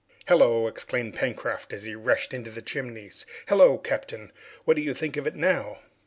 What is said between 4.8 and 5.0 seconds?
you